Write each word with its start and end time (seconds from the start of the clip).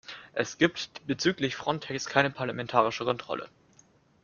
Es 0.33 0.57
gibt 0.57 1.05
bezüglich 1.05 1.55
Frontex 1.55 2.07
keine 2.07 2.31
parlamentarische 2.31 3.05
Kontrolle. 3.05 3.49